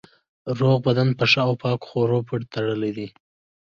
روغ 0.59 0.77
بدن 0.85 1.09
په 1.17 1.25
ښه 1.31 1.41
او 1.47 1.53
پاکو 1.61 1.85
خوړو 1.89 2.19
پورې 2.27 2.45
تړلی 2.53 2.91
دی. 2.97 3.07